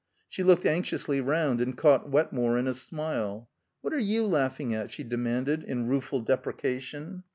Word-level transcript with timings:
She 0.27 0.41
looked 0.41 0.65
anxiously 0.65 1.21
round, 1.21 1.61
and 1.61 1.77
caught 1.77 2.09
Wetmore 2.09 2.57
in 2.57 2.65
a 2.65 2.73
smile. 2.73 3.51
"What 3.81 3.93
are 3.93 3.99
you 3.99 4.25
laughing 4.25 4.73
at?" 4.73 4.91
she 4.91 5.03
demanded 5.03 5.63
in 5.63 5.85
rueful 5.87 6.21
deprecation. 6.21 7.21